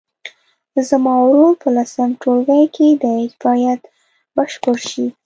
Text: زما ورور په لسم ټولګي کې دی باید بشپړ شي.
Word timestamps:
زما 0.87 1.13
ورور 1.23 1.53
په 1.61 1.69
لسم 1.75 2.09
ټولګي 2.21 2.63
کې 2.75 2.87
دی 3.03 3.21
باید 3.43 3.79
بشپړ 4.35 4.75
شي. 4.89 5.05